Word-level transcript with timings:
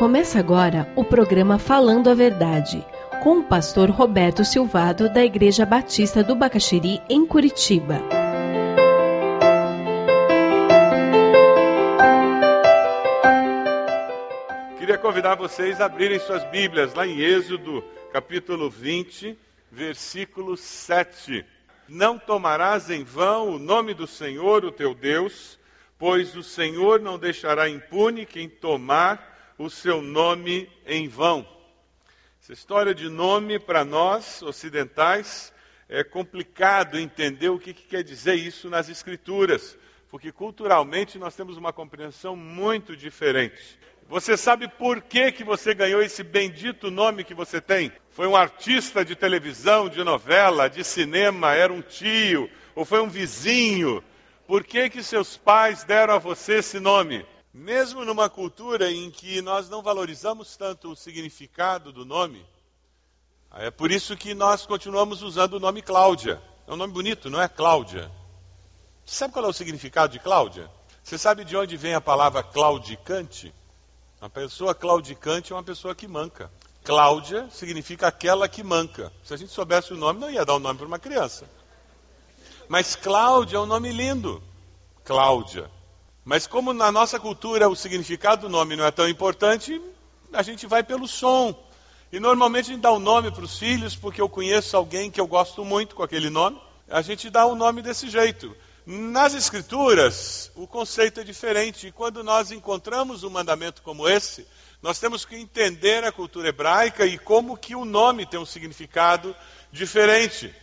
Começa 0.00 0.38
agora 0.38 0.90
o 0.96 1.04
programa 1.04 1.58
Falando 1.58 2.08
a 2.08 2.14
Verdade, 2.14 2.82
com 3.22 3.40
o 3.40 3.44
pastor 3.44 3.90
Roberto 3.90 4.42
Silvado, 4.46 5.12
da 5.12 5.22
Igreja 5.22 5.66
Batista 5.66 6.24
do 6.24 6.34
Bacaxiri, 6.34 7.02
em 7.06 7.26
Curitiba. 7.26 8.00
Queria 14.78 14.96
convidar 14.96 15.34
vocês 15.34 15.82
a 15.82 15.84
abrirem 15.84 16.18
suas 16.18 16.44
Bíblias 16.44 16.94
lá 16.94 17.06
em 17.06 17.20
Êxodo, 17.20 17.84
capítulo 18.10 18.70
20, 18.70 19.38
versículo 19.70 20.56
7. 20.56 21.44
Não 21.86 22.18
tomarás 22.18 22.88
em 22.88 23.04
vão 23.04 23.50
o 23.50 23.58
nome 23.58 23.92
do 23.92 24.06
Senhor, 24.06 24.64
o 24.64 24.72
teu 24.72 24.94
Deus, 24.94 25.58
pois 25.98 26.34
o 26.34 26.42
Senhor 26.42 27.00
não 27.00 27.18
deixará 27.18 27.68
impune 27.68 28.24
quem 28.24 28.48
tomar 28.48 29.29
o 29.60 29.68
seu 29.68 30.00
nome 30.00 30.70
em 30.86 31.06
vão. 31.06 31.46
Essa 32.42 32.54
história 32.54 32.94
de 32.94 33.10
nome, 33.10 33.58
para 33.58 33.84
nós 33.84 34.40
ocidentais, 34.40 35.52
é 35.86 36.02
complicado 36.02 36.98
entender 36.98 37.50
o 37.50 37.58
que, 37.58 37.74
que 37.74 37.82
quer 37.82 38.02
dizer 38.02 38.36
isso 38.36 38.70
nas 38.70 38.88
Escrituras, 38.88 39.76
porque 40.10 40.32
culturalmente 40.32 41.18
nós 41.18 41.36
temos 41.36 41.58
uma 41.58 41.74
compreensão 41.74 42.34
muito 42.34 42.96
diferente. 42.96 43.78
Você 44.08 44.34
sabe 44.34 44.66
por 44.66 45.02
que, 45.02 45.30
que 45.30 45.44
você 45.44 45.74
ganhou 45.74 46.00
esse 46.00 46.22
bendito 46.22 46.90
nome 46.90 47.22
que 47.22 47.34
você 47.34 47.60
tem? 47.60 47.92
Foi 48.12 48.26
um 48.26 48.34
artista 48.34 49.04
de 49.04 49.14
televisão, 49.14 49.90
de 49.90 50.02
novela, 50.02 50.70
de 50.70 50.82
cinema, 50.82 51.54
era 51.54 51.70
um 51.70 51.82
tio, 51.82 52.48
ou 52.74 52.86
foi 52.86 53.02
um 53.02 53.10
vizinho? 53.10 54.02
Por 54.46 54.64
que, 54.64 54.88
que 54.88 55.02
seus 55.02 55.36
pais 55.36 55.84
deram 55.84 56.14
a 56.14 56.18
você 56.18 56.54
esse 56.54 56.80
nome? 56.80 57.26
Mesmo 57.52 58.04
numa 58.04 58.30
cultura 58.30 58.90
em 58.90 59.10
que 59.10 59.42
nós 59.42 59.68
não 59.68 59.82
valorizamos 59.82 60.56
tanto 60.56 60.92
o 60.92 60.96
significado 60.96 61.92
do 61.92 62.04
nome, 62.04 62.46
é 63.52 63.70
por 63.70 63.90
isso 63.90 64.16
que 64.16 64.34
nós 64.34 64.64
continuamos 64.64 65.22
usando 65.22 65.54
o 65.54 65.60
nome 65.60 65.82
Cláudia. 65.82 66.40
É 66.66 66.72
um 66.72 66.76
nome 66.76 66.92
bonito, 66.92 67.28
não 67.28 67.42
é 67.42 67.48
Cláudia? 67.48 68.10
Você 69.04 69.16
sabe 69.16 69.32
qual 69.32 69.46
é 69.46 69.48
o 69.48 69.52
significado 69.52 70.12
de 70.12 70.20
Cláudia? 70.20 70.70
Você 71.02 71.18
sabe 71.18 71.44
de 71.44 71.56
onde 71.56 71.76
vem 71.76 71.94
a 71.94 72.00
palavra 72.00 72.44
claudicante? 72.44 73.52
Uma 74.20 74.30
pessoa 74.30 74.72
claudicante 74.72 75.52
é 75.52 75.56
uma 75.56 75.64
pessoa 75.64 75.94
que 75.94 76.06
manca. 76.06 76.48
Cláudia 76.84 77.48
significa 77.50 78.06
aquela 78.06 78.48
que 78.48 78.62
manca. 78.62 79.12
Se 79.24 79.34
a 79.34 79.36
gente 79.36 79.50
soubesse 79.50 79.92
o 79.92 79.96
nome, 79.96 80.20
não 80.20 80.30
ia 80.30 80.44
dar 80.44 80.52
o 80.52 80.56
um 80.56 80.60
nome 80.60 80.78
para 80.78 80.86
uma 80.86 80.98
criança. 80.98 81.48
Mas 82.68 82.94
Cláudia 82.94 83.56
é 83.56 83.60
um 83.60 83.66
nome 83.66 83.90
lindo. 83.90 84.40
Cláudia. 85.04 85.68
Mas 86.30 86.46
como 86.46 86.72
na 86.72 86.92
nossa 86.92 87.18
cultura 87.18 87.68
o 87.68 87.74
significado 87.74 88.42
do 88.42 88.48
nome 88.48 88.76
não 88.76 88.84
é 88.84 88.92
tão 88.92 89.08
importante, 89.08 89.82
a 90.32 90.44
gente 90.44 90.64
vai 90.64 90.80
pelo 90.80 91.08
som. 91.08 91.52
E 92.12 92.20
normalmente 92.20 92.66
a 92.66 92.74
gente 92.74 92.82
dá 92.82 92.92
o 92.92 92.98
um 92.98 93.00
nome 93.00 93.32
para 93.32 93.42
os 93.42 93.58
filhos 93.58 93.96
porque 93.96 94.20
eu 94.20 94.28
conheço 94.28 94.76
alguém 94.76 95.10
que 95.10 95.20
eu 95.20 95.26
gosto 95.26 95.64
muito 95.64 95.96
com 95.96 96.04
aquele 96.04 96.30
nome. 96.30 96.56
A 96.88 97.02
gente 97.02 97.28
dá 97.30 97.46
o 97.46 97.54
um 97.54 97.56
nome 97.56 97.82
desse 97.82 98.08
jeito. 98.08 98.56
Nas 98.86 99.34
Escrituras, 99.34 100.52
o 100.54 100.68
conceito 100.68 101.18
é 101.18 101.24
diferente. 101.24 101.88
E 101.88 101.92
quando 101.92 102.22
nós 102.22 102.52
encontramos 102.52 103.24
um 103.24 103.30
mandamento 103.30 103.82
como 103.82 104.08
esse, 104.08 104.46
nós 104.80 105.00
temos 105.00 105.24
que 105.24 105.34
entender 105.34 106.04
a 106.04 106.12
cultura 106.12 106.50
hebraica 106.50 107.04
e 107.04 107.18
como 107.18 107.56
que 107.56 107.74
o 107.74 107.84
nome 107.84 108.24
tem 108.24 108.38
um 108.38 108.46
significado 108.46 109.34
diferente. 109.72 110.54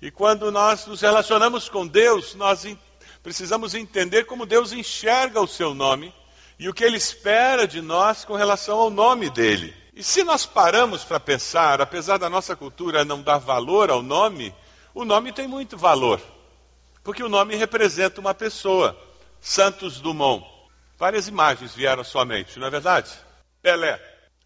E 0.00 0.10
quando 0.10 0.50
nós 0.50 0.86
nos 0.86 1.02
relacionamos 1.02 1.68
com 1.68 1.86
Deus, 1.86 2.34
nós 2.34 2.64
precisamos 3.22 3.74
entender 3.74 4.24
como 4.24 4.46
Deus 4.46 4.72
enxerga 4.72 5.40
o 5.40 5.46
seu 5.46 5.74
nome 5.74 6.14
e 6.58 6.68
o 6.68 6.74
que 6.74 6.84
ele 6.84 6.96
espera 6.96 7.66
de 7.66 7.80
nós 7.80 8.24
com 8.24 8.34
relação 8.34 8.78
ao 8.78 8.90
nome 8.90 9.30
dele. 9.30 9.74
E 9.94 10.02
se 10.02 10.22
nós 10.22 10.46
paramos 10.46 11.04
para 11.04 11.20
pensar, 11.20 11.80
apesar 11.80 12.18
da 12.18 12.30
nossa 12.30 12.54
cultura 12.54 13.04
não 13.04 13.22
dar 13.22 13.38
valor 13.38 13.90
ao 13.90 14.02
nome, 14.02 14.54
o 14.94 15.04
nome 15.04 15.32
tem 15.32 15.46
muito 15.46 15.76
valor. 15.76 16.20
Porque 17.02 17.22
o 17.22 17.28
nome 17.28 17.56
representa 17.56 18.20
uma 18.20 18.34
pessoa. 18.34 18.96
Santos 19.40 20.00
Dumont. 20.00 20.46
Várias 20.98 21.28
imagens 21.28 21.74
vieram 21.74 22.02
à 22.02 22.04
sua 22.04 22.26
mente, 22.26 22.58
não 22.58 22.66
é 22.66 22.70
verdade? 22.70 23.10
Pelé. 23.62 23.98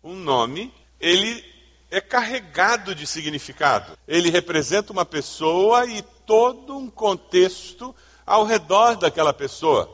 Um 0.02 0.14
nome, 0.14 0.72
ele 1.00 1.44
é 1.90 2.00
carregado 2.00 2.94
de 2.94 3.06
significado. 3.06 3.98
Ele 4.06 4.30
representa 4.30 4.92
uma 4.92 5.04
pessoa 5.04 5.84
e 5.86 6.02
todo 6.24 6.76
um 6.76 6.88
contexto 6.88 7.94
ao 8.26 8.44
redor 8.44 8.96
daquela 8.96 9.32
pessoa. 9.32 9.90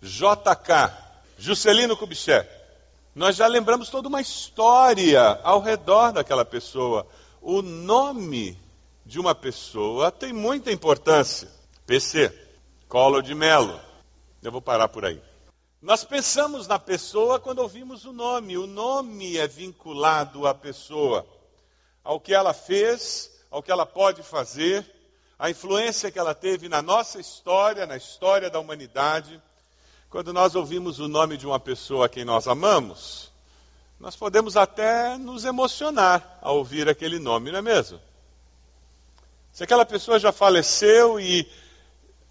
JK, 0.00 0.92
Juscelino 1.38 1.96
Kubitschek. 1.96 2.48
Nós 3.14 3.36
já 3.36 3.46
lembramos 3.46 3.88
toda 3.88 4.08
uma 4.08 4.20
história 4.20 5.40
ao 5.42 5.60
redor 5.60 6.12
daquela 6.12 6.44
pessoa. 6.44 7.06
O 7.40 7.62
nome 7.62 8.58
de 9.06 9.20
uma 9.20 9.34
pessoa 9.34 10.10
tem 10.10 10.32
muita 10.32 10.72
importância. 10.72 11.48
PC, 11.86 12.32
Collor 12.88 13.22
de 13.22 13.34
Mello. 13.34 13.80
Eu 14.42 14.50
vou 14.50 14.60
parar 14.60 14.88
por 14.88 15.04
aí. 15.04 15.22
Nós 15.80 16.02
pensamos 16.02 16.66
na 16.66 16.78
pessoa 16.78 17.38
quando 17.38 17.58
ouvimos 17.58 18.04
o 18.04 18.12
nome. 18.12 18.56
O 18.56 18.66
nome 18.66 19.36
é 19.36 19.46
vinculado 19.46 20.46
à 20.46 20.54
pessoa, 20.54 21.26
ao 22.02 22.18
que 22.18 22.32
ela 22.32 22.54
fez, 22.54 23.30
ao 23.50 23.62
que 23.62 23.70
ela 23.70 23.84
pode 23.84 24.22
fazer, 24.22 24.84
a 25.44 25.50
influência 25.50 26.10
que 26.10 26.18
ela 26.18 26.34
teve 26.34 26.70
na 26.70 26.80
nossa 26.80 27.20
história, 27.20 27.86
na 27.86 27.98
história 27.98 28.48
da 28.48 28.58
humanidade. 28.58 29.38
Quando 30.08 30.32
nós 30.32 30.54
ouvimos 30.54 31.00
o 31.00 31.06
nome 31.06 31.36
de 31.36 31.46
uma 31.46 31.60
pessoa 31.60 32.06
a 32.06 32.08
quem 32.08 32.24
nós 32.24 32.48
amamos, 32.48 33.30
nós 34.00 34.16
podemos 34.16 34.56
até 34.56 35.18
nos 35.18 35.44
emocionar 35.44 36.38
ao 36.40 36.56
ouvir 36.56 36.88
aquele 36.88 37.18
nome, 37.18 37.52
não 37.52 37.58
é 37.58 37.62
mesmo? 37.62 38.00
Se 39.52 39.62
aquela 39.62 39.84
pessoa 39.84 40.18
já 40.18 40.32
faleceu 40.32 41.20
e 41.20 41.46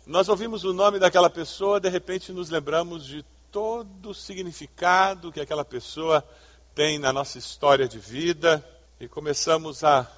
nós 0.07 0.27
ouvimos 0.27 0.63
o 0.63 0.73
nome 0.73 0.97
daquela 0.97 1.29
pessoa, 1.29 1.79
de 1.79 1.89
repente 1.89 2.31
nos 2.31 2.49
lembramos 2.49 3.05
de 3.05 3.23
todo 3.51 4.09
o 4.09 4.15
significado 4.15 5.31
que 5.31 5.39
aquela 5.39 5.63
pessoa 5.63 6.27
tem 6.73 6.97
na 6.97 7.13
nossa 7.13 7.37
história 7.37 7.87
de 7.87 7.99
vida 7.99 8.67
e 8.99 9.07
começamos 9.07 9.83
a 9.83 10.11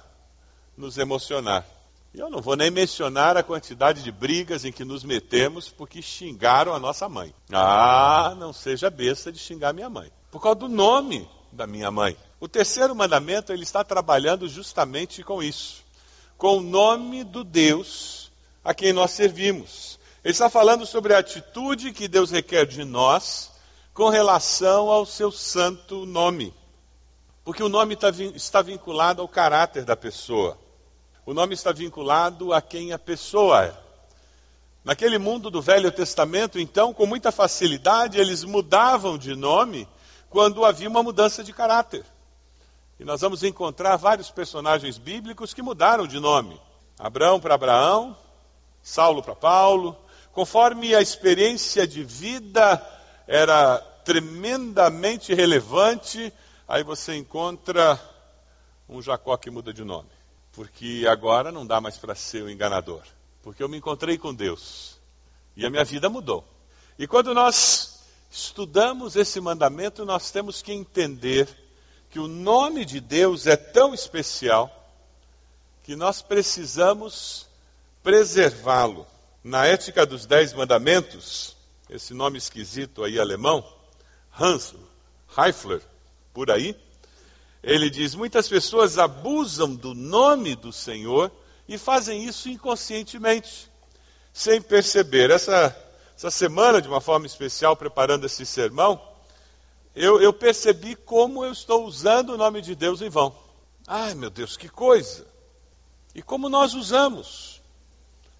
nos 0.78 0.96
emocionar. 0.96 1.75
Eu 2.16 2.30
não 2.30 2.40
vou 2.40 2.56
nem 2.56 2.70
mencionar 2.70 3.36
a 3.36 3.42
quantidade 3.42 4.02
de 4.02 4.10
brigas 4.10 4.64
em 4.64 4.72
que 4.72 4.86
nos 4.86 5.04
metemos 5.04 5.68
porque 5.68 6.00
xingaram 6.00 6.72
a 6.72 6.78
nossa 6.78 7.06
mãe. 7.10 7.34
Ah, 7.52 8.34
não 8.38 8.54
seja 8.54 8.88
besta 8.88 9.30
de 9.30 9.38
xingar 9.38 9.74
minha 9.74 9.90
mãe. 9.90 10.10
Por 10.30 10.40
causa 10.40 10.60
do 10.60 10.68
nome 10.68 11.28
da 11.52 11.66
minha 11.66 11.90
mãe. 11.90 12.16
O 12.40 12.48
terceiro 12.48 12.96
mandamento, 12.96 13.52
ele 13.52 13.64
está 13.64 13.84
trabalhando 13.84 14.48
justamente 14.48 15.22
com 15.22 15.42
isso. 15.42 15.84
Com 16.38 16.56
o 16.56 16.62
nome 16.62 17.22
do 17.22 17.44
Deus 17.44 18.32
a 18.64 18.72
quem 18.72 18.94
nós 18.94 19.10
servimos. 19.10 19.98
Ele 20.24 20.32
está 20.32 20.48
falando 20.48 20.86
sobre 20.86 21.12
a 21.12 21.18
atitude 21.18 21.92
que 21.92 22.08
Deus 22.08 22.30
requer 22.30 22.64
de 22.64 22.82
nós 22.82 23.52
com 23.92 24.08
relação 24.08 24.90
ao 24.90 25.04
seu 25.04 25.30
santo 25.30 26.06
nome. 26.06 26.54
Porque 27.44 27.62
o 27.62 27.68
nome 27.68 27.94
está 28.34 28.62
vinculado 28.62 29.20
ao 29.20 29.28
caráter 29.28 29.84
da 29.84 29.94
pessoa. 29.94 30.58
O 31.26 31.34
nome 31.34 31.54
está 31.54 31.72
vinculado 31.72 32.52
a 32.52 32.62
quem 32.62 32.92
a 32.92 32.98
pessoa 33.00 33.64
é. 33.64 33.74
Naquele 34.84 35.18
mundo 35.18 35.50
do 35.50 35.60
Velho 35.60 35.90
Testamento, 35.90 36.56
então, 36.56 36.94
com 36.94 37.04
muita 37.04 37.32
facilidade, 37.32 38.16
eles 38.16 38.44
mudavam 38.44 39.18
de 39.18 39.34
nome 39.34 39.88
quando 40.30 40.64
havia 40.64 40.88
uma 40.88 41.02
mudança 41.02 41.42
de 41.42 41.52
caráter. 41.52 42.04
E 43.00 43.04
nós 43.04 43.22
vamos 43.22 43.42
encontrar 43.42 43.96
vários 43.96 44.30
personagens 44.30 44.98
bíblicos 44.98 45.52
que 45.52 45.62
mudaram 45.62 46.06
de 46.06 46.20
nome. 46.20 46.60
Abraão 46.96 47.40
para 47.40 47.56
Abraão, 47.56 48.16
Saulo 48.80 49.20
para 49.20 49.34
Paulo, 49.34 49.98
conforme 50.30 50.94
a 50.94 51.02
experiência 51.02 51.88
de 51.88 52.04
vida 52.04 52.80
era 53.26 53.78
tremendamente 54.04 55.34
relevante, 55.34 56.32
aí 56.68 56.84
você 56.84 57.16
encontra 57.16 58.00
um 58.88 59.02
Jacó 59.02 59.36
que 59.36 59.50
muda 59.50 59.72
de 59.72 59.82
nome 59.82 60.16
porque 60.56 61.04
agora 61.06 61.52
não 61.52 61.66
dá 61.66 61.82
mais 61.82 61.98
para 61.98 62.14
ser 62.14 62.42
o 62.42 62.48
enganador, 62.48 63.02
porque 63.42 63.62
eu 63.62 63.68
me 63.68 63.76
encontrei 63.76 64.16
com 64.16 64.34
Deus 64.34 64.98
e 65.54 65.66
a 65.66 65.70
minha 65.70 65.84
vida 65.84 66.08
mudou. 66.08 66.48
E 66.98 67.06
quando 67.06 67.34
nós 67.34 68.00
estudamos 68.30 69.16
esse 69.16 69.38
mandamento, 69.38 70.06
nós 70.06 70.30
temos 70.30 70.62
que 70.62 70.72
entender 70.72 71.46
que 72.08 72.18
o 72.18 72.26
nome 72.26 72.86
de 72.86 73.00
Deus 73.00 73.46
é 73.46 73.54
tão 73.54 73.92
especial 73.92 74.72
que 75.82 75.94
nós 75.94 76.22
precisamos 76.22 77.46
preservá-lo. 78.02 79.06
Na 79.44 79.66
ética 79.66 80.06
dos 80.06 80.24
Dez 80.24 80.54
Mandamentos, 80.54 81.54
esse 81.90 82.14
nome 82.14 82.38
esquisito 82.38 83.04
aí 83.04 83.20
alemão, 83.20 83.62
Hans 84.40 84.74
Heifler, 85.36 85.82
por 86.32 86.50
aí, 86.50 86.74
ele 87.62 87.90
diz: 87.90 88.14
muitas 88.14 88.48
pessoas 88.48 88.98
abusam 88.98 89.74
do 89.74 89.94
nome 89.94 90.54
do 90.54 90.72
Senhor 90.72 91.30
e 91.68 91.76
fazem 91.76 92.24
isso 92.24 92.48
inconscientemente, 92.48 93.70
sem 94.32 94.60
perceber. 94.60 95.30
Essa, 95.30 95.76
essa 96.16 96.30
semana, 96.30 96.80
de 96.80 96.88
uma 96.88 97.00
forma 97.00 97.26
especial, 97.26 97.76
preparando 97.76 98.26
esse 98.26 98.46
sermão, 98.46 99.00
eu, 99.94 100.20
eu 100.20 100.32
percebi 100.32 100.94
como 100.94 101.44
eu 101.44 101.52
estou 101.52 101.84
usando 101.86 102.30
o 102.30 102.36
nome 102.36 102.60
de 102.60 102.74
Deus 102.74 103.00
em 103.00 103.08
vão. 103.08 103.34
Ai 103.86 104.14
meu 104.14 104.30
Deus, 104.30 104.56
que 104.56 104.68
coisa! 104.68 105.26
E 106.14 106.22
como 106.22 106.48
nós 106.48 106.74
usamos, 106.74 107.60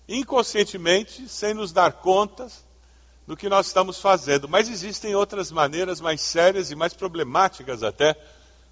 inconscientemente, 0.08 1.28
sem 1.28 1.52
nos 1.52 1.72
dar 1.72 1.92
conta 1.92 2.46
do 3.26 3.36
que 3.36 3.48
nós 3.48 3.66
estamos 3.66 4.00
fazendo. 4.00 4.48
Mas 4.48 4.68
existem 4.68 5.14
outras 5.14 5.50
maneiras 5.50 6.00
mais 6.00 6.20
sérias 6.20 6.70
e 6.70 6.76
mais 6.76 6.94
problemáticas 6.94 7.82
até 7.82 8.16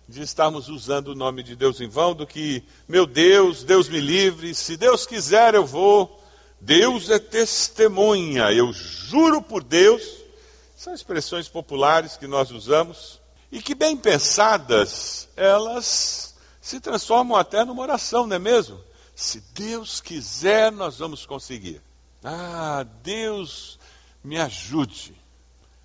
de 0.08 0.22
estarmos 0.22 0.68
usando 0.68 1.08
o 1.08 1.14
nome 1.14 1.42
de 1.42 1.56
Deus 1.56 1.80
em 1.80 1.88
vão 1.88 2.14
do 2.14 2.26
que, 2.26 2.62
meu 2.86 3.06
Deus, 3.06 3.64
Deus 3.64 3.88
me 3.88 4.00
livre, 4.00 4.54
se 4.54 4.76
Deus 4.76 5.06
quiser 5.06 5.54
eu 5.54 5.64
vou. 5.64 6.22
Deus 6.60 7.10
é 7.10 7.18
testemunha, 7.18 8.50
eu 8.52 8.72
juro 8.72 9.42
por 9.42 9.62
Deus. 9.62 10.02
São 10.76 10.94
expressões 10.94 11.48
populares 11.48 12.16
que 12.16 12.26
nós 12.26 12.50
usamos 12.50 13.20
e 13.50 13.60
que, 13.62 13.74
bem 13.74 13.96
pensadas, 13.96 15.28
elas 15.36 16.34
se 16.60 16.80
transformam 16.80 17.36
até 17.36 17.64
numa 17.64 17.82
oração, 17.82 18.26
não 18.26 18.36
é 18.36 18.38
mesmo? 18.38 18.80
Se 19.14 19.40
Deus 19.52 20.00
quiser, 20.00 20.72
nós 20.72 20.98
vamos 20.98 21.24
conseguir. 21.26 21.80
Ah, 22.22 22.86
Deus 23.02 23.78
me 24.22 24.40
ajude. 24.40 25.14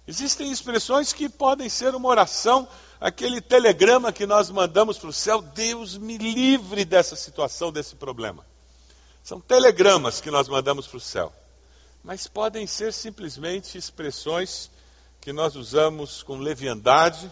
Existem 0.08 0.52
expressões 0.52 1.14
que 1.14 1.30
podem 1.30 1.70
ser 1.70 1.94
uma 1.94 2.08
oração, 2.08 2.68
aquele 3.00 3.40
telegrama 3.42 4.12
que 4.12 4.26
nós 4.26 4.50
mandamos 4.50 4.98
para 4.98 5.10
o 5.10 5.14
céu, 5.14 5.42
Deus 5.42 5.98
me 5.98 6.18
livre 6.18 6.84
dessa 6.84 7.16
situação, 7.16 7.72
desse 7.72 7.96
problema. 7.96 8.46
São 9.24 9.40
telegramas 9.40 10.20
que 10.22 10.32
nós 10.32 10.48
mandamos 10.48 10.88
para 10.88 10.98
o 10.98 11.02
céu. 11.02 11.34
Mas 12.04 12.28
podem 12.28 12.66
ser 12.66 12.94
simplesmente 12.94 13.78
expressões 13.78 14.72
que 15.22 15.34
nós 15.34 15.56
usamos 15.56 16.24
com 16.24 16.38
leviandade 16.38 17.30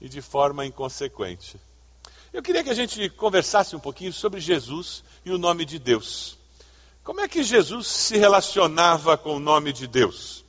e 0.00 0.08
de 0.08 0.20
forma 0.22 0.64
inconsequente. 0.64 1.60
Eu 2.32 2.42
queria 2.42 2.62
que 2.62 2.70
a 2.70 2.74
gente 2.74 3.08
conversasse 3.10 3.74
um 3.74 3.80
pouquinho 3.80 4.12
sobre 4.12 4.40
Jesus 4.40 5.02
e 5.24 5.30
o 5.30 5.38
nome 5.38 5.64
de 5.64 5.78
Deus. 5.78 6.36
Como 7.04 7.20
é 7.20 7.28
que 7.28 7.42
Jesus 7.42 7.86
se 7.86 8.18
relacionava 8.18 9.16
com 9.16 9.36
o 9.36 9.40
nome 9.40 9.72
de 9.72 9.86
Deus? 9.86 10.44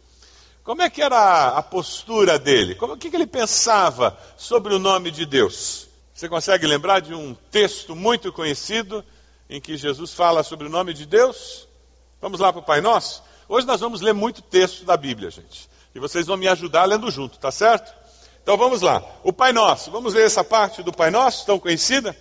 Como 0.69 0.83
é 0.83 0.89
que 0.92 1.01
era 1.01 1.48
a 1.48 1.63
postura 1.63 2.38
dele? 2.38 2.75
Como, 2.75 2.94
o 2.94 2.95
que, 2.95 3.10
que 3.10 3.16
ele 3.16 3.25
pensava 3.25 4.16
sobre 4.38 4.71
o 4.71 4.77
nome 4.77 5.10
de 5.10 5.25
Deus? 5.25 5.88
Você 6.13 6.30
consegue 6.30 6.68
lembrar 6.68 7.00
de 7.00 7.12
um 7.12 7.33
texto 7.33 7.95
muito 7.95 8.31
conhecido 8.31 9.04
em 9.50 9.60
que 9.60 9.75
Jesus 9.75 10.13
fala 10.13 10.44
sobre 10.44 10.68
o 10.68 10.69
nome 10.69 10.94
de 10.94 11.07
Deus? 11.07 11.68
Vamos 12.21 12.39
lá 12.39 12.54
para 12.54 12.60
o 12.60 12.63
Pai 12.63 12.81
Nosso? 12.81 13.24
Hoje 13.48 13.66
nós 13.66 13.81
vamos 13.81 14.00
ler 14.00 14.13
muito 14.13 14.44
texto 14.44 14.86
da 14.86 14.95
Bíblia, 14.95 15.31
gente. 15.31 15.68
E 15.95 16.00
vocês 16.00 16.27
vão 16.27 16.38
me 16.38 16.48
ajudar 16.48 16.86
lendo 16.86 17.10
junto, 17.10 17.39
tá 17.39 17.50
certo? 17.50 17.92
Então 18.44 18.56
vamos 18.56 18.83
lá. 18.83 19.04
O 19.24 19.33
Pai 19.33 19.51
Nosso. 19.51 19.89
Vamos 19.89 20.13
ver 20.13 20.27
essa 20.27 20.44
parte 20.44 20.83
do 20.83 20.94
Pai 20.94 21.10
Nosso, 21.10 21.48
tão 21.48 21.57
conhecida? 21.57 22.16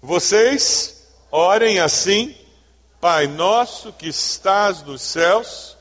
Vocês 0.00 1.04
orem 1.32 1.80
assim: 1.80 2.32
Pai 3.00 3.26
Nosso 3.26 3.92
que 3.92 4.06
estás 4.06 4.84
nos 4.84 5.02
céus, 5.02 5.76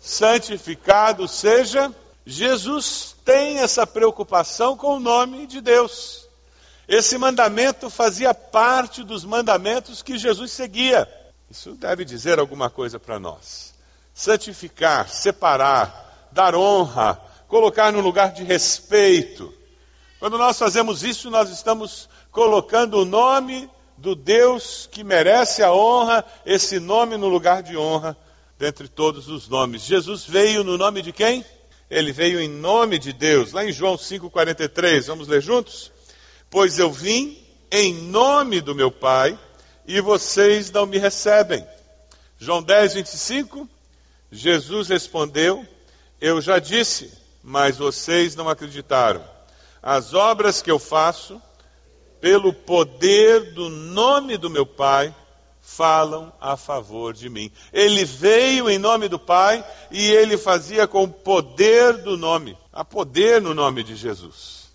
santificado 0.00 1.28
seja. 1.28 1.94
Jesus 2.24 3.14
tem 3.24 3.58
essa 3.58 3.86
preocupação 3.86 4.76
com 4.76 4.96
o 4.96 5.00
nome 5.00 5.46
de 5.46 5.60
Deus. 5.60 6.28
Esse 6.88 7.16
mandamento 7.18 7.88
fazia 7.88 8.34
parte 8.34 9.04
dos 9.04 9.24
mandamentos 9.24 10.02
que 10.02 10.18
Jesus 10.18 10.50
seguia. 10.50 11.08
Isso 11.50 11.72
deve 11.72 12.04
dizer 12.04 12.38
alguma 12.38 12.70
coisa 12.70 12.98
para 12.98 13.18
nós. 13.18 13.74
Santificar, 14.12 15.08
separar, 15.08 16.28
dar 16.32 16.54
honra, 16.54 17.20
colocar 17.46 17.92
no 17.92 18.00
lugar 18.00 18.32
de 18.32 18.42
respeito. 18.42 19.52
Quando 20.18 20.36
nós 20.36 20.58
fazemos 20.58 21.02
isso, 21.02 21.30
nós 21.30 21.50
estamos 21.50 22.08
colocando 22.30 22.98
o 22.98 23.04
nome 23.04 23.70
do 23.96 24.14
Deus 24.14 24.88
que 24.90 25.04
merece 25.04 25.62
a 25.62 25.72
honra, 25.72 26.24
esse 26.44 26.80
nome 26.80 27.16
no 27.16 27.28
lugar 27.28 27.62
de 27.62 27.76
honra, 27.76 28.16
dentre 28.60 28.86
todos 28.86 29.26
os 29.26 29.48
nomes. 29.48 29.82
Jesus 29.82 30.24
veio 30.24 30.62
no 30.62 30.78
nome 30.78 31.02
de 31.02 31.12
quem? 31.12 31.44
Ele 31.90 32.12
veio 32.12 32.38
em 32.38 32.48
nome 32.48 32.96
de 32.96 33.12
Deus. 33.12 33.50
Lá 33.50 33.64
em 33.64 33.72
João 33.72 33.96
5,43, 33.96 35.06
vamos 35.06 35.26
ler 35.26 35.42
juntos? 35.42 35.90
Pois 36.48 36.78
eu 36.78 36.92
vim 36.92 37.42
em 37.72 37.92
nome 37.94 38.60
do 38.60 38.72
meu 38.72 38.92
Pai 38.92 39.36
e 39.84 40.00
vocês 40.00 40.70
não 40.70 40.86
me 40.86 40.98
recebem. 40.98 41.66
João 42.38 42.62
10, 42.62 42.94
25, 42.94 43.68
Jesus 44.30 44.88
respondeu: 44.88 45.66
Eu 46.20 46.40
já 46.40 46.60
disse 46.60 47.18
mas 47.42 47.78
vocês 47.78 48.36
não 48.36 48.48
acreditaram. 48.48 49.24
As 49.82 50.12
obras 50.14 50.60
que 50.60 50.70
eu 50.70 50.78
faço, 50.78 51.40
pelo 52.20 52.52
poder 52.52 53.54
do 53.54 53.68
nome 53.70 54.36
do 54.36 54.50
meu 54.50 54.66
Pai, 54.66 55.14
falam 55.60 56.32
a 56.40 56.56
favor 56.56 57.12
de 57.12 57.28
mim. 57.28 57.50
Ele 57.72 58.04
veio 58.04 58.68
em 58.68 58.78
nome 58.78 59.08
do 59.08 59.18
Pai 59.18 59.64
e 59.90 60.10
ele 60.10 60.36
fazia 60.36 60.86
com 60.86 61.04
o 61.04 61.08
poder 61.08 61.98
do 61.98 62.16
nome. 62.16 62.56
Há 62.72 62.84
poder 62.84 63.40
no 63.40 63.54
nome 63.54 63.82
de 63.82 63.94
Jesus. 63.94 64.68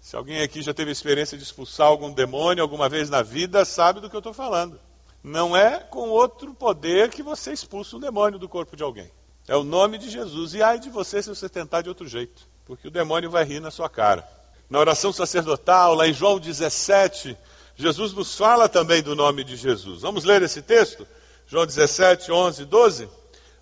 Se 0.00 0.16
alguém 0.16 0.42
aqui 0.42 0.62
já 0.62 0.74
teve 0.74 0.90
experiência 0.90 1.38
de 1.38 1.44
expulsar 1.44 1.86
algum 1.86 2.12
demônio 2.12 2.62
alguma 2.62 2.88
vez 2.88 3.08
na 3.08 3.22
vida, 3.22 3.64
sabe 3.64 4.00
do 4.00 4.10
que 4.10 4.16
eu 4.16 4.20
estou 4.20 4.34
falando. 4.34 4.78
Não 5.22 5.56
é 5.56 5.78
com 5.78 6.08
outro 6.08 6.52
poder 6.52 7.10
que 7.10 7.22
você 7.22 7.52
expulsa 7.52 7.96
um 7.96 8.00
demônio 8.00 8.38
do 8.38 8.48
corpo 8.48 8.76
de 8.76 8.82
alguém. 8.82 9.10
É 9.46 9.56
o 9.56 9.62
nome 9.62 9.98
de 9.98 10.10
Jesus. 10.10 10.54
E 10.54 10.62
ai 10.62 10.78
de 10.78 10.90
você 10.90 11.22
se 11.22 11.28
você 11.28 11.48
tentar 11.48 11.82
de 11.82 11.88
outro 11.88 12.06
jeito, 12.08 12.46
porque 12.64 12.88
o 12.88 12.90
demônio 12.90 13.30
vai 13.30 13.44
rir 13.44 13.60
na 13.60 13.70
sua 13.70 13.88
cara. 13.88 14.28
Na 14.68 14.78
oração 14.78 15.12
sacerdotal, 15.12 15.94
lá 15.94 16.08
em 16.08 16.12
João 16.12 16.38
17, 16.38 17.36
Jesus 17.82 18.12
nos 18.12 18.36
fala 18.36 18.68
também 18.68 19.02
do 19.02 19.16
nome 19.16 19.42
de 19.42 19.56
Jesus. 19.56 20.02
Vamos 20.02 20.22
ler 20.22 20.40
esse 20.40 20.62
texto? 20.62 21.04
João 21.48 21.66
17, 21.66 22.30
11, 22.30 22.64
12. 22.64 23.08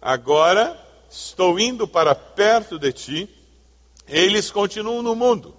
Agora 0.00 0.78
estou 1.08 1.58
indo 1.58 1.88
para 1.88 2.14
perto 2.14 2.78
de 2.78 2.92
ti, 2.92 3.30
eles 4.06 4.50
continuam 4.50 5.00
no 5.00 5.16
mundo, 5.16 5.56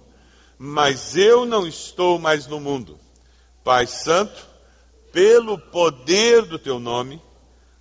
mas 0.56 1.16
eu 1.16 1.44
não 1.44 1.66
estou 1.66 2.20
mais 2.20 2.46
no 2.46 2.60
mundo. 2.60 3.00
Pai 3.64 3.84
Santo, 3.88 4.46
pelo 5.10 5.58
poder 5.58 6.42
do 6.42 6.56
teu 6.56 6.78
nome, 6.78 7.20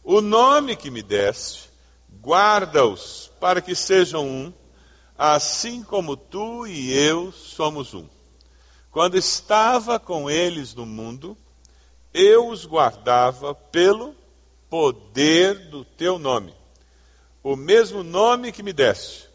o 0.04 0.19
nome 0.19 0.75
que 0.75 0.89
me 0.89 1.04
deste, 1.04 1.69
guarda-os 2.24 3.31
para 3.39 3.62
que 3.62 3.75
sejam 3.75 4.27
um, 4.27 4.54
assim 5.16 5.84
como 5.84 6.17
tu 6.17 6.65
e 6.65 6.91
eu 6.91 7.32
somos 7.32 7.94
um. 7.94 8.08
Quando 8.91 9.17
estava 9.17 9.98
com 9.98 10.29
eles 10.29 10.75
no 10.75 10.86
mundo, 10.86 11.38
eu 12.13 12.50
os 12.50 12.65
guardava 12.65 13.55
pelo 13.55 14.13
poder 14.69 15.69
do 15.69 15.86
teu 15.86 16.19
nome, 16.19 16.53
o 17.41 17.55
mesmo 17.55 18.03
nome 18.03 18.51
que 18.51 18.62
me 18.62 18.74
deste. 18.74 19.29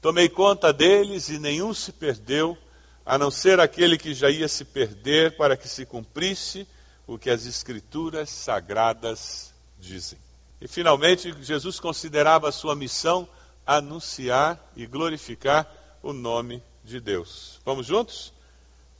Tomei 0.00 0.28
conta 0.28 0.72
deles 0.72 1.28
e 1.28 1.38
nenhum 1.38 1.72
se 1.72 1.92
perdeu, 1.92 2.56
a 3.04 3.16
não 3.16 3.30
ser 3.30 3.60
aquele 3.60 3.96
que 3.96 4.14
já 4.14 4.30
ia 4.30 4.46
se 4.46 4.64
perder 4.64 5.36
para 5.36 5.56
que 5.56 5.68
se 5.68 5.86
cumprisse 5.86 6.66
o 7.06 7.18
que 7.18 7.30
as 7.30 7.46
Escrituras 7.46 8.28
sagradas 8.30 9.52
dizem. 9.78 10.18
E 10.60 10.68
finalmente, 10.68 11.34
Jesus 11.42 11.80
considerava 11.80 12.48
a 12.48 12.52
sua 12.52 12.76
missão 12.76 13.28
anunciar 13.66 14.72
e 14.76 14.86
glorificar 14.86 15.68
o 16.02 16.12
nome 16.12 16.62
de 16.84 17.00
Deus. 17.00 17.60
Vamos 17.64 17.86
juntos? 17.86 18.32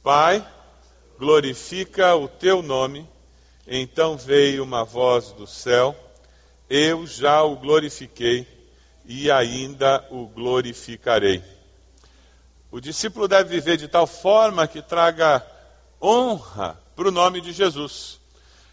Pai, 0.02 0.44
glorifica 1.16 2.16
o 2.16 2.26
teu 2.26 2.60
nome. 2.60 3.08
Então 3.66 4.16
veio 4.16 4.64
uma 4.64 4.84
voz 4.84 5.30
do 5.32 5.46
céu: 5.46 5.94
Eu 6.68 7.06
já 7.06 7.42
o 7.42 7.54
glorifiquei 7.56 8.46
e 9.04 9.30
ainda 9.30 10.04
o 10.10 10.26
glorificarei. 10.26 11.42
O 12.70 12.80
discípulo 12.80 13.28
deve 13.28 13.50
viver 13.50 13.76
de 13.76 13.86
tal 13.86 14.06
forma 14.06 14.66
que 14.66 14.82
traga 14.82 15.46
honra 16.00 16.76
para 16.96 17.06
o 17.06 17.12
nome 17.12 17.40
de 17.40 17.52
Jesus. 17.52 18.20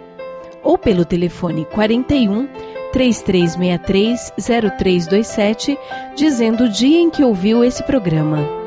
ou 0.62 0.78
pelo 0.78 1.04
telefone 1.04 1.66
41 1.66 2.48
3363 2.94 4.34
0327 4.78 5.76
dizendo 6.16 6.66
o 6.66 6.70
dia 6.70 7.00
em 7.00 7.10
que 7.10 7.24
ouviu 7.24 7.64
esse 7.64 7.82
programa. 7.82 8.65